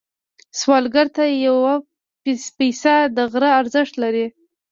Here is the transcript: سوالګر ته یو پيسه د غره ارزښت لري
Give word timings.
سوالګر 0.59 1.07
ته 1.15 1.23
یو 1.45 1.57
پيسه 2.59 2.95
د 3.15 3.17
غره 3.31 3.49
ارزښت 3.61 3.93
لري 4.03 4.25